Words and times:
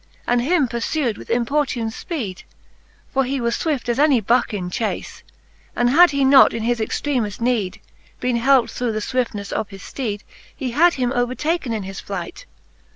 And 0.25 0.41
him 0.41 0.67
pur(ewed 0.67 1.15
with 1.15 1.29
importune 1.29 1.89
{peed, 1.91 2.41
(For 3.09 3.23
he 3.23 3.39
was 3.39 3.55
fwift 3.55 3.87
as 3.87 3.99
any 3.99 4.19
bucke 4.19 4.51
in 4.51 4.71
chace) 4.71 5.21
And 5.75 5.91
had 5.91 6.09
he 6.09 6.25
not 6.25 6.55
in 6.55 6.63
his 6.63 6.79
extreme{l 6.81 7.39
need 7.39 7.79
Bene 8.19 8.37
helped 8.39 8.71
through 8.71 8.93
the 8.93 8.99
fwiftnefle 8.99 9.51
of 9.51 9.69
his 9.69 9.95
{leed, 9.99 10.23
He 10.55 10.71
had 10.71 10.95
him 10.95 11.11
overtaken 11.13 11.71
in 11.71 11.83
his 11.83 11.99
flight. 11.99 12.47